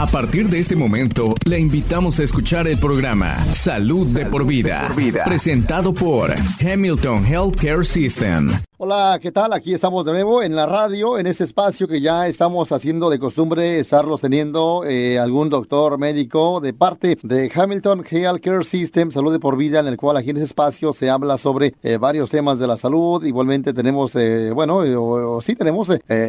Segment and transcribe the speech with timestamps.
[0.00, 4.80] A partir de este momento, le invitamos a escuchar el programa Salud, de, por vida,
[4.80, 8.50] de por Vida, presentado por Hamilton Healthcare System.
[8.82, 9.52] Hola, ¿qué tal?
[9.52, 13.18] Aquí estamos de nuevo en la radio, en ese espacio que ya estamos haciendo de
[13.18, 19.38] costumbre estarlos teniendo eh, algún doctor médico de parte de Hamilton Healthcare System, Salud de
[19.38, 22.58] por Vida, en el cual aquí en ese espacio se habla sobre eh, varios temas
[22.58, 23.22] de la salud.
[23.22, 25.88] Igualmente tenemos, eh, bueno, o, sí tenemos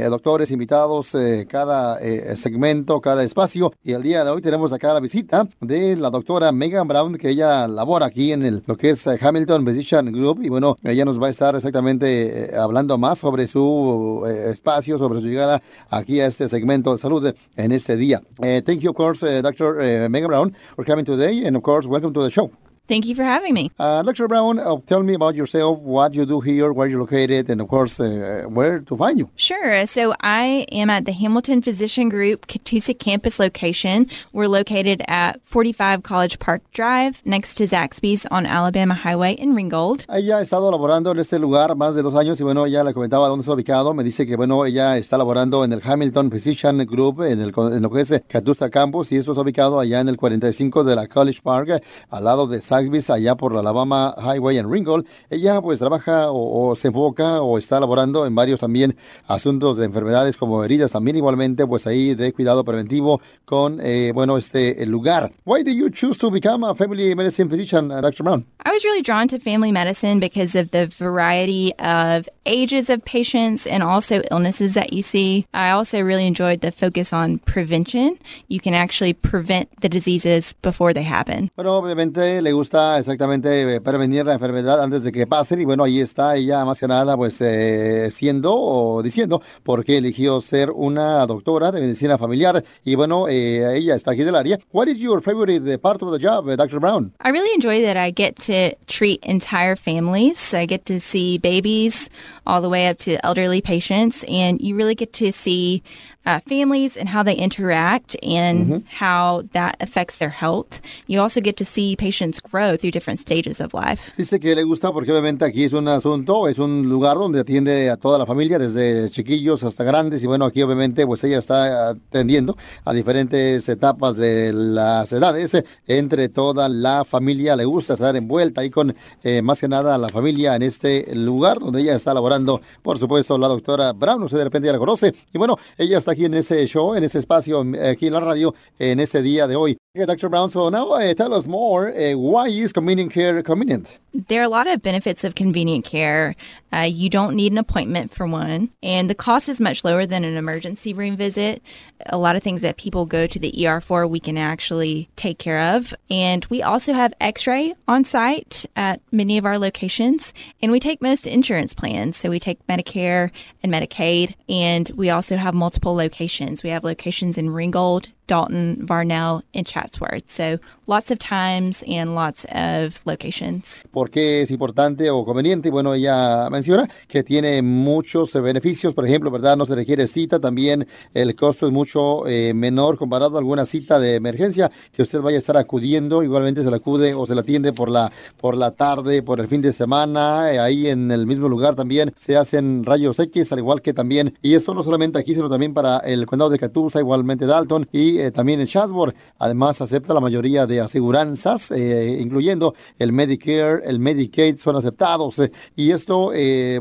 [0.10, 1.16] doctores invitados
[1.48, 2.00] cada
[2.36, 3.72] segmento, cada espacio.
[3.82, 7.30] Y el día de hoy tenemos acá la visita de la doctora Megan Brown, que
[7.30, 10.44] ella labora aquí en el, lo que es Hamilton Physician Group.
[10.44, 14.98] Y bueno, ella nos va a estar exactamente eh, hablando más sobre su eh, espacio,
[14.98, 18.22] sobre su llegada aquí a este segmento de salud en este día.
[18.42, 20.10] Eh, thank you, of course, Dr.
[20.10, 22.52] Megan Brown, for coming today, and of course, welcome to the show.
[22.88, 23.72] Thank you for having me.
[23.80, 24.28] Uh, Dr.
[24.28, 27.70] Brown, uh, tell me about yourself, what you do here, where you're located, and of
[27.70, 29.30] course, uh, where to find you.
[29.38, 29.86] Sure.
[29.86, 34.08] So I am at the Hamilton Physician Group Catoosa campus location.
[34.34, 40.06] We're located at 45 College Park Drive, next to Zaxby's on Alabama Highway in Ringgold.
[40.10, 42.94] Ella ha estado laborando en este lugar más de dos años y bueno, ella le
[42.94, 43.94] comentaba dónde está ubicado.
[43.94, 47.82] Me dice que bueno, ella está laborando en el Hamilton Physician Group, en, el, en
[47.82, 51.08] lo que es Catoosa Campus, y esto está ubicado allá en el 45 de la
[51.08, 55.06] College Park, al lado de Zaxby's allá por la Alabama Highway en Ringgold.
[55.30, 58.96] Ella pues trabaja o, se enfoca o está laborando en varios también
[59.28, 64.38] asuntos de enfermedades como heridas también igualmente pues ahí de cuidado preventivo con eh, bueno
[64.38, 65.34] este lugar.
[65.44, 68.24] Why did you choose to become a family medicine physician, uh, Dr.
[68.24, 68.46] Brown?
[68.64, 73.68] I was really drawn to family medicine because of the variety of ages of patients
[73.68, 75.46] and also illnesses that you see.
[75.54, 78.18] I also really enjoyed the focus on prevention.
[78.48, 81.50] You can actually prevent the diseases before they happen.
[81.56, 85.84] Pero obviamente le gusta exactamente eh, prevenir la enfermedad antes de que pasen y bueno,
[85.84, 90.70] ahí está ella más que nada pues eh, siendo o diciendo por qué eligió ser
[90.70, 94.60] una doctora de medicina familiar y bueno, eh, ella está aquí del área.
[94.72, 96.80] What is your favorite part of the job, Dr.
[96.80, 97.12] Brown?
[97.20, 100.54] I really enjoy that I get to treat entire families.
[100.54, 102.12] I get to see babies
[102.46, 105.82] all the way up to elderly patients and you really get to see
[106.26, 108.78] uh, families and how they interact and mm-hmm.
[109.00, 110.82] how that affects their health.
[111.08, 114.14] You also get to see patients grow through different stages of life.
[114.18, 117.90] Dice que le gusta porque obviamente aquí es un asunto, es un lugar donde atiende
[117.90, 121.90] a toda la familia, desde chiquillos hasta grandes, y bueno, aquí obviamente pues ella está
[121.90, 128.62] atendiendo a diferentes etapas de las edades, entre toda la familia, le gusta estar envuelta
[128.62, 132.62] ahí con eh, más que nada la familia en este lugar donde ella está laborando,
[132.82, 136.11] por supuesto, la doctora Brown, usted de repente ya la conoce, y bueno, ella está
[136.12, 139.56] aquí en ese show, en ese espacio, aquí en la radio, en este día de
[139.56, 139.81] hoy.
[139.94, 140.30] Okay, Dr.
[140.30, 141.90] Brown, so now uh, tell us more.
[141.94, 144.00] Uh, why is convenient care convenient?
[144.14, 146.38] There are a lot of benefits of convenient care.
[146.72, 150.24] Uh, you don't need an appointment for one, and the cost is much lower than
[150.24, 151.62] an emergency room visit.
[152.06, 155.40] A lot of things that people go to the ER for, we can actually take
[155.40, 155.94] care of.
[156.10, 160.80] And we also have x ray on site at many of our locations, and we
[160.80, 162.16] take most insurance plans.
[162.16, 163.30] So we take Medicare
[163.62, 166.64] and Medicaid, and we also have multiple locations.
[166.64, 170.30] We have locations in Ringgold, Dalton, Varnell, and Chatsworth.
[170.30, 173.84] So lots of times and lots of locations.
[173.92, 175.70] ¿Por qué es importante o conveniente?
[175.70, 179.58] Bueno, ella menciona que tiene muchos beneficios, por ejemplo, ¿verdad?
[179.58, 184.00] No se requiere cita, también el costo es mucho eh, menor comparado a alguna cita
[184.00, 187.42] de emergencia que usted vaya a estar acudiendo, igualmente se la acude o se la
[187.42, 191.28] atiende por la, por la tarde, por el fin de semana, eh, ahí en el
[191.28, 195.20] mismo lugar también se hacen rayos X, al igual que también, y esto no solamente
[195.20, 199.16] aquí, sino también para el condado de Catoosa, igualmente Dalton y eh, también en Chatsworth.
[199.40, 205.40] Además, acepta la mayoría de aseguranzas, eh, incluyendo el Medicare, el Medicaid, son aceptados.
[205.40, 206.32] Eh, y esto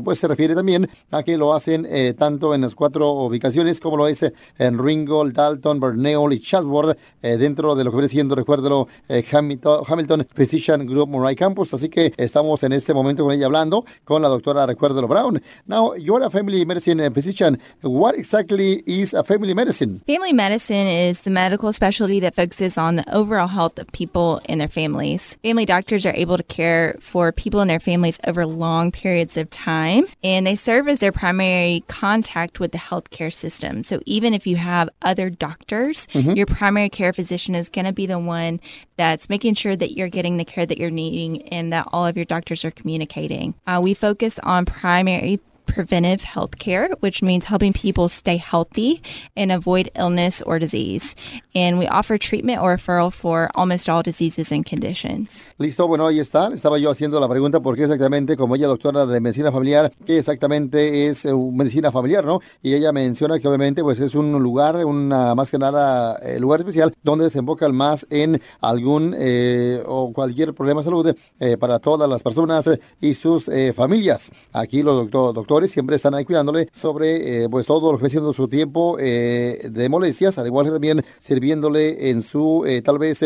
[0.03, 1.87] pues se refiere también a que lo hacen
[2.17, 4.23] tanto en las cuatro ubicaciones como lo es
[4.57, 8.87] en Ringgold, Dalton, Burnell y Chatsworth, dentro de lo que viene siendo, recuérdelo,
[9.31, 11.73] Hamilton, Hamilton Physician Group Murray Campus.
[11.73, 15.41] Así que estamos en este momento con ella hablando con la doctora Recuérdelo Brown.
[15.65, 17.59] Now, you're a family medicine physician.
[17.81, 20.01] What exactly is a family medicine?
[20.05, 24.61] Family medicine is the medical specialty that focuses on the overall health of people and
[24.61, 25.37] their families.
[25.43, 29.49] Family doctors are able to care for people and their families over long periods of
[29.49, 33.83] time, and they serve as their primary contact with the healthcare system.
[33.83, 36.31] So even if you have other doctors, mm-hmm.
[36.31, 38.59] your primary care physician is going to be the one
[38.97, 42.15] that's making sure that you're getting the care that you're needing and that all of
[42.15, 43.53] your doctors are communicating.
[43.65, 49.01] Uh, we focus on primary preventive health care, which means helping people stay healthy
[49.35, 51.15] and avoid illness or disease.
[51.53, 55.51] And we offer treatment or referral for almost all diseases and conditions.
[55.59, 56.51] Listo, bueno, ahí está.
[56.53, 60.17] Estaba yo haciendo la pregunta por qué exactamente, como ella doctora de medicina familiar, qué
[60.17, 62.39] exactamente es eh, medicina familiar, ¿no?
[62.63, 66.61] Y ella menciona que obviamente pues es un lugar, una más que nada eh, lugar
[66.61, 67.41] especial donde se
[67.71, 71.15] más en algún eh, o cualquier problema de salud
[71.59, 72.69] para todas las personas
[72.99, 74.31] y sus familias.
[74.53, 75.33] Aquí los doctor,
[75.67, 80.47] siempre están ahí cuidándole sobre pues todo lo que siendo su tiempo de molestias, al
[80.47, 83.19] igual que también sirviéndole en su tal vez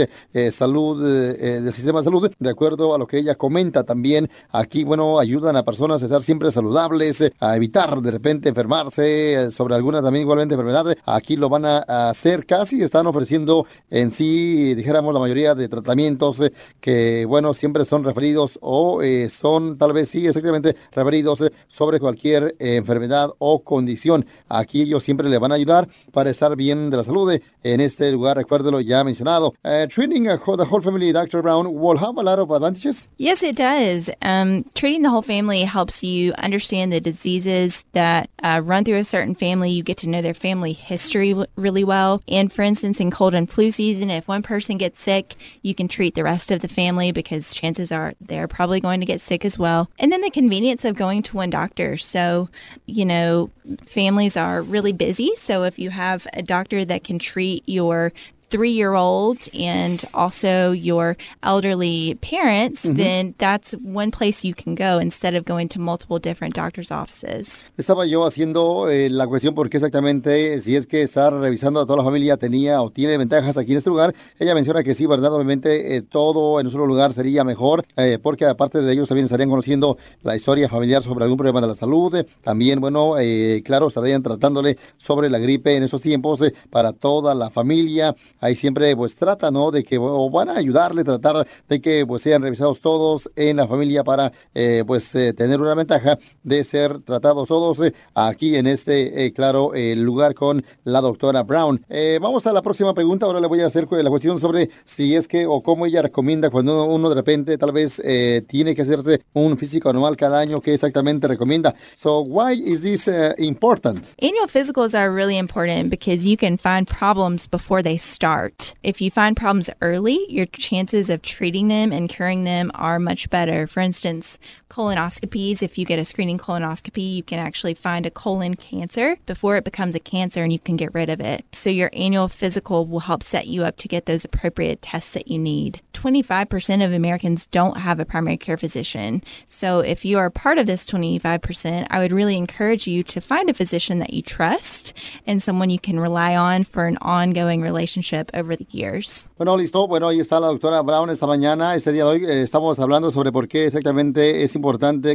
[0.51, 4.29] salud del sistema de salud, de acuerdo a lo que ella comenta también.
[4.51, 9.75] Aquí, bueno, ayudan a personas a estar siempre saludables, a evitar de repente enfermarse sobre
[9.75, 10.95] alguna también igualmente enfermedad.
[11.05, 16.39] Aquí lo van a hacer casi, están ofreciendo en sí, dijéramos, la mayoría de tratamientos
[16.39, 21.51] eh, que, bueno, siempre son referidos o eh, son tal vez sí, exactamente referidos eh,
[21.67, 22.14] sobre cualquier
[22.59, 24.25] enfermedad o condición.
[24.49, 28.11] Aquí ellos siempre le van a ayudar para estar bien de la salud en este
[28.11, 29.53] lugar, recuérdelo ya mencionado.
[29.89, 31.41] treating a, the whole family, Dr.
[31.41, 33.09] Brown, will have a lot of advantages?
[33.17, 34.09] Yes, it does.
[34.21, 39.03] Um, treating the whole family helps you understand the diseases that uh, run through a
[39.03, 39.71] certain family.
[39.71, 42.21] You get to know their family history really well.
[42.27, 45.87] And for instance, in cold and flu season, if one person gets sick, you can
[45.87, 49.45] treat the rest of the family because chances are they're probably going to get sick
[49.45, 49.89] as well.
[49.97, 51.97] And then the convenience of going to one doctor.
[52.05, 52.49] So,
[52.85, 53.49] you know,
[53.83, 55.35] families are really busy.
[55.35, 58.13] So if you have a doctor that can treat your
[58.49, 64.99] three year old and also your elderly parents, then that's one place you can go
[64.99, 67.69] instead of going to multiple different doctor's offices.
[67.77, 71.97] Estaba yo haciendo eh, la cuestión porque exactamente si es que estar revisando a toda
[71.97, 74.13] la familia tenía o tiene ventajas aquí en este lugar.
[74.39, 75.33] Ella menciona que sí, ¿verdad?
[75.33, 79.25] Obviamente eh, todo en un solo lugar sería mejor eh, porque aparte de ellos también
[79.25, 82.25] estarían conociendo la historia familiar sobre algún problema de la salud.
[82.43, 83.15] También, bueno,
[83.63, 88.95] claro, estarían tratándole sobre la gripe en esos tiempos para toda la familia ahí siempre
[88.95, 89.71] pues trata, ¿no?
[89.71, 93.67] De que o van a ayudarle, tratar de que pues sean revisados todos en la
[93.67, 98.67] familia para eh, pues eh, tener una ventaja de ser tratados todos eh, aquí en
[98.67, 101.83] este, claro, lugar con la doctora Brown.
[102.21, 105.27] vamos a la próxima pregunta, ahora le voy a hacer la cuestión sobre si es
[105.27, 108.01] que o cómo ella recomienda cuando uno, de repente tal vez
[108.47, 111.75] tiene que hacerse un físico anual cada año, ¿qué exactamente recomienda?
[111.95, 114.05] So why is this important?
[114.21, 118.24] Annual physicals are really important because you can find problems before they start.
[118.25, 118.73] Start.
[118.81, 123.29] If you find problems early, your chances of treating them and curing them are much
[123.29, 123.67] better.
[123.67, 124.39] For instance,
[124.69, 129.55] colonoscopies, if you get a screening colonoscopy, you can actually find a colon cancer before
[129.57, 131.45] it becomes a cancer and you can get rid of it.
[131.53, 135.27] So your annual physical will help set you up to get those appropriate tests that
[135.27, 135.81] you need.
[135.93, 139.23] 25% of Americans don't have a primary care physician.
[139.47, 143.49] So if you are part of this 25%, I would really encourage you to find
[143.49, 144.93] a physician that you trust
[145.25, 149.29] and someone you can rely on for an ongoing relationship over the years.
[149.37, 149.87] Bueno, listo.
[149.87, 151.75] Bueno, ahí está la doctora Brown esta mañana.
[151.75, 154.64] Este día de hoy eh, estamos hablando sobre por qué exactamente es importante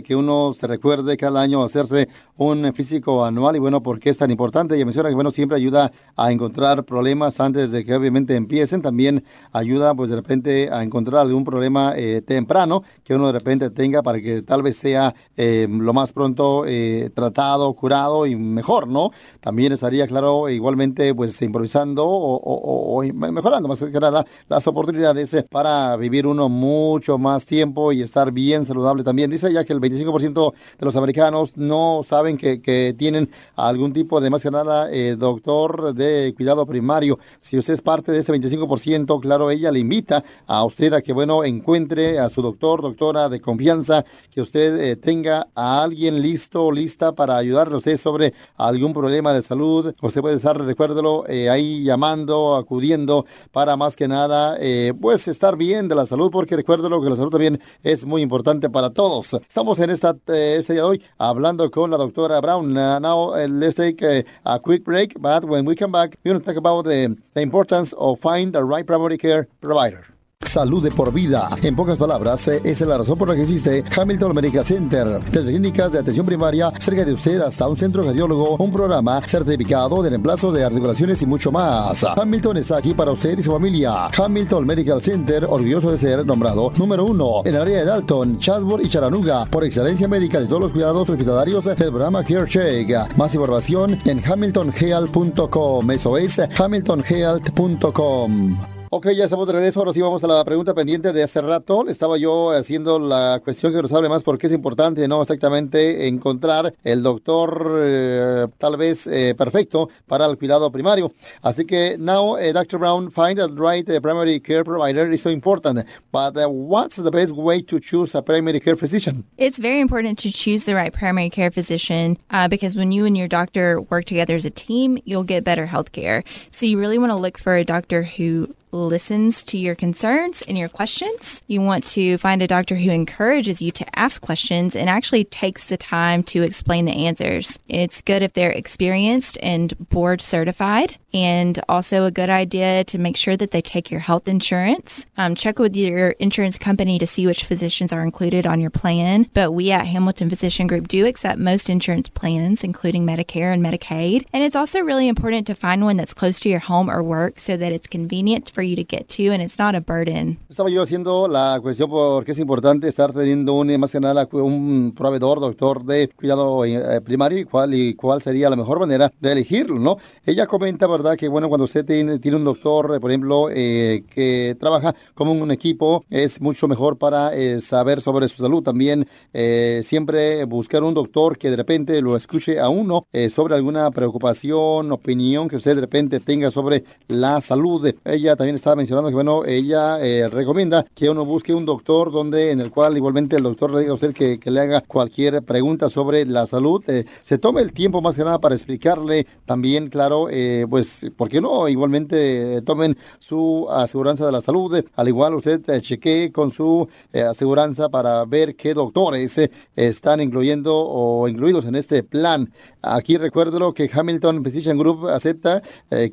[0.02, 4.18] que uno se recuerde cada año hacerse un físico anual y bueno, por qué es
[4.18, 4.78] tan importante.
[4.78, 8.80] Y menciona que bueno, siempre ayuda a encontrar problemas antes de que obviamente empiecen.
[8.80, 13.70] También ayuda pues de repente a encontrar algún problema eh, temprano que uno de repente
[13.70, 18.88] tenga para que tal vez sea eh, lo más pronto eh, tratado, curado y mejor,
[18.88, 19.10] ¿no?
[19.40, 26.26] También estaría claro igualmente pues improvisando o, mejorando más que nada las oportunidades para vivir
[26.26, 29.29] uno mucho más tiempo y estar bien saludable también.
[29.30, 32.60] Dice ya que el 25% de los americanos no saben que,
[32.96, 37.18] tienen algún tipo de más que nada doctor de cuidado primario.
[37.40, 41.12] Si usted es parte de ese 25%, claro, ella le invita a usted a que,
[41.12, 46.64] bueno, encuentre a su doctor, doctora de confianza, que usted eh, tenga a alguien listo
[46.66, 49.94] o lista para ayudarle a usted sobre algún problema de salud.
[50.00, 55.56] Usted puede estar, recuérdelo, eh, ahí llamando, acudiendo para más que nada, eh, pues estar
[55.56, 59.19] bien de la salud, porque recuérdelo que la salud también es muy importante para todos.
[59.20, 62.76] Estamos en esta, este día de hoy hablando con la doctora Brown.
[62.76, 64.02] Uh, now, let's take
[64.44, 67.40] a, quick break, but when we come back, we're going to talk about the, the
[67.42, 70.06] importance of find the right primary care provider.
[70.50, 71.48] Salud de por vida.
[71.62, 75.20] En pocas palabras, eh, es la razón por la que existe Hamilton Medical Center.
[75.30, 80.02] Desde clínicas de atención primaria cerca de usted hasta un centro cardiólogo, un programa certificado
[80.02, 82.02] de reemplazo de articulaciones y mucho más.
[82.02, 84.06] Hamilton está aquí para usted y su familia.
[84.06, 88.84] Hamilton Medical Center, orgulloso de ser nombrado número uno en el área de Dalton, Chatsworth
[88.84, 93.16] y Chattanooga por excelencia médica de todos los cuidados hospitalarios del programa Care Check.
[93.16, 95.90] Más información en hamiltonhealth.com.
[95.92, 98.79] Eso es hamiltonhealth.com.
[98.92, 99.78] Ok, ya estamos de regreso.
[99.78, 101.86] Ahora sí vamos a la pregunta pendiente de hace rato.
[101.86, 105.22] Estaba yo haciendo la cuestión que nos hable más porque es importante, ¿no?
[105.22, 111.12] Exactamente encontrar el doctor eh, tal vez eh, perfecto para el cuidado primario.
[111.40, 112.80] Así que now, uh, Dr.
[112.80, 115.86] Brown, find the right primary care provider is so important.
[116.10, 119.22] But uh, what's the best way to choose a primary care physician?
[119.38, 123.16] It's very important to choose the right primary care physician uh, because when you and
[123.16, 126.24] your doctor work together as a team, you'll get better health care.
[126.50, 130.56] So you really want to look for a doctor who listens to your concerns and
[130.56, 131.42] your questions.
[131.46, 135.68] You want to find a doctor who encourages you to ask questions and actually takes
[135.68, 137.58] the time to explain the answers.
[137.68, 143.16] It's good if they're experienced and board certified, and also a good idea to make
[143.16, 145.06] sure that they take your health insurance.
[145.16, 149.28] Um, check with your insurance company to see which physicians are included on your plan.
[149.34, 154.26] But we at Hamilton Physician Group do accept most insurance plans, including Medicare and Medicaid.
[154.32, 157.40] And it's also really important to find one that's close to your home or work
[157.40, 160.38] so that it's convenient for you to get to and it's not a burden.
[160.48, 164.92] Estaba yo haciendo la cuestión porque es importante estar teniendo un, más que nada un
[164.96, 169.32] proveedor, doctor de cuidado eh, primario y cuál, y cuál sería la mejor manera de
[169.32, 169.96] elegirlo, ¿no?
[170.24, 171.16] Ella comenta, ¿verdad?
[171.16, 175.32] Que bueno, cuando usted tiene, tiene un doctor, eh, por ejemplo, eh, que trabaja como
[175.32, 178.62] un equipo, es mucho mejor para eh, saber sobre su salud.
[178.62, 183.54] También eh, siempre buscar un doctor que de repente lo escuche a uno eh, sobre
[183.54, 187.92] alguna preocupación, opinión que usted de repente tenga sobre la salud.
[188.04, 192.50] Ella también estaba mencionando que, bueno, ella eh, recomienda que uno busque un doctor donde,
[192.50, 195.42] en el cual igualmente el doctor le diga a usted que, que le haga cualquier
[195.42, 196.82] pregunta sobre la salud.
[196.88, 201.28] Eh, se tome el tiempo más que nada para explicarle también, claro, eh, pues, ¿por
[201.28, 201.68] qué no?
[201.68, 204.84] Igualmente tomen su aseguranza de la salud.
[204.94, 209.40] Al igual usted chequee con su aseguranza para ver qué doctores
[209.76, 212.52] están incluyendo o incluidos en este plan.
[212.82, 215.62] Aquí recuérdelo que Hamilton Physician Group acepta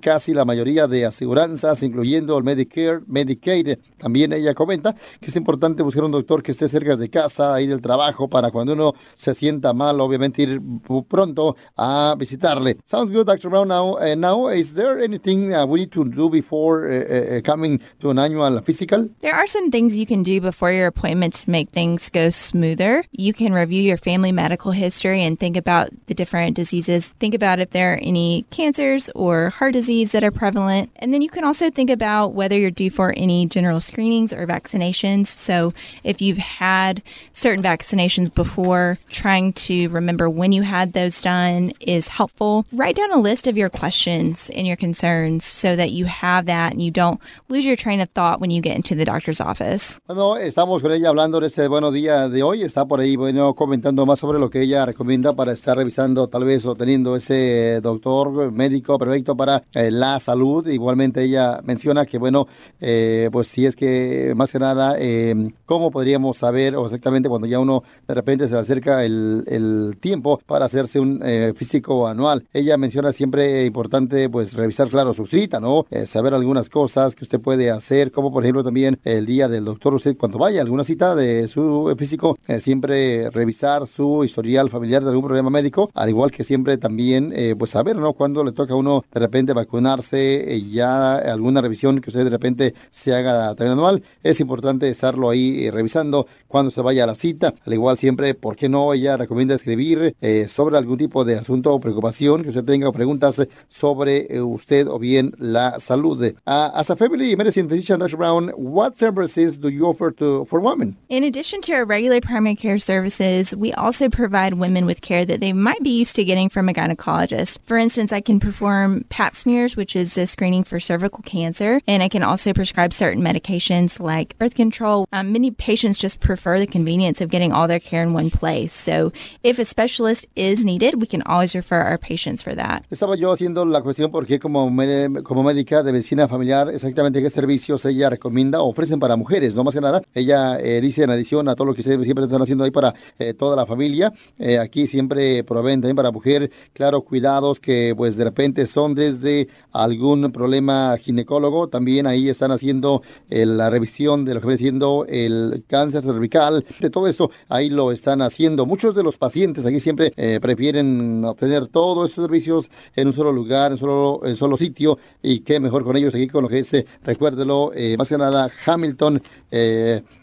[0.02, 3.78] casi la mayoría de aseguranzas, incluyendo el Medicare, Medicaid.
[3.98, 7.82] También ella comenta que es importante buscar un doctor que esté cerca de casa, del
[7.82, 10.62] trabajo, para cuando uno se sienta mal, obviamente ir
[11.08, 12.78] pronto a visitarle.
[12.86, 13.50] Sounds good, Dr.
[13.50, 13.68] Brown.
[13.68, 18.10] Now, uh, now is there anything uh, we need to do before uh, coming to
[18.10, 19.10] an annual physical?
[19.22, 23.04] There are some things you can do before your appointment to make things go smoother.
[23.12, 27.08] You can review your family medical history and think about the different diseases.
[27.20, 30.90] Think about if there are any cancers or heart disease that are prevalent.
[30.98, 34.48] And then you can also think about whether you're due for any general screenings or
[34.48, 35.28] vaccinations.
[35.28, 41.72] So if you've had certain vaccinations before, trying to remember when you had those done
[41.82, 42.66] is helpful.
[42.72, 46.72] Write down a list of your questions and your concerns so that you have that
[46.72, 50.00] and you don't lose your train of thought when you get into the doctor's office.
[50.08, 52.64] Bueno, estamos con ella hablando de este buenos día de hoy.
[52.64, 56.46] Está por ahí, bueno, comentando más sobre lo que ella recomienda para estar revisando, tal
[56.46, 60.68] vez, o teniendo ese doctor médico perfecto para eh, la salud.
[60.68, 62.48] Igualmente, ella menciona que, bueno,
[62.80, 67.48] eh, pues si es que más que nada, eh, ¿cómo podríamos saber o exactamente cuando
[67.48, 72.46] ya uno de repente se acerca el, el tiempo para hacerse un eh, físico anual?
[72.54, 75.86] Ella menciona siempre importante, pues, revisar, claro, su cita, ¿no?
[75.90, 79.66] Eh, saber algunas cosas que usted puede hacer, como por ejemplo también el día del
[79.66, 84.70] doctor, usted cuando vaya a alguna cita de su físico, eh, siempre revisar su historial
[84.70, 88.14] familiar de algún problema médico, al igual que siempre también, pues saber, ¿no?
[88.14, 92.74] Cuando le toca a uno de repente vacunarse, ya alguna revisión que usted de repente
[92.90, 97.16] se haga también anual, es importante estarlo ahí eh, revisando cuando se vaya a la
[97.16, 98.94] cita, al igual siempre, ¿por qué no?
[98.94, 102.94] Ella recomienda escribir eh, sobre algún tipo de asunto o preocupación que usted tenga o
[102.94, 106.18] preguntas sobre eh, usted o bien la salud.
[106.46, 108.18] Uh, as a family medicine physician, Dr.
[108.18, 110.98] Brown, what services do you offer to for women?
[111.10, 115.40] In addition to our regular primary care services, we also provide women with care that
[115.40, 117.60] they might be used to getting from a gynecologist.
[117.64, 122.02] For instance, I can perform pap smears, which is a screening for cervical cancer, and
[122.02, 125.06] I can also prescribe certain medications like birth control.
[125.12, 128.74] Um, many patients just prefer the convenience of getting all their care in one place.
[128.74, 129.12] So
[129.44, 132.84] if a specialist is needed, we can always refer our patients for that.
[132.90, 137.30] Estaba yo haciendo la cuestión porque como, me- como médica de medicina familiar, exactamente qué
[137.30, 140.02] servicios ella recomienda o ofrecen para mujeres, no más que nada.
[140.14, 142.94] Ella eh, dice en adición a todo lo que ustedes siempre están haciendo ahí para
[143.20, 148.16] eh, toda la familia, eh, aquí siempre proveen también para mujer, claro, cuidados que pues
[148.18, 154.34] de repente son desde algún problema ginecólogo, también ahí están haciendo eh, la revisión de
[154.34, 158.66] lo que viene siendo el cáncer cervical, de todo eso ahí lo están haciendo.
[158.66, 163.32] Muchos de los pacientes aquí siempre eh, prefieren obtener todos esos servicios en un solo
[163.32, 166.50] lugar, en un solo, en solo sitio y qué mejor con ellos aquí con lo
[166.50, 166.72] que es,
[167.04, 169.22] recuérdelo, eh, más que nada Hamilton,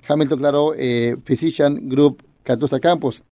[0.08, 0.72] Hamilton, claro,
[1.24, 3.22] Physician Group Catusa Campus.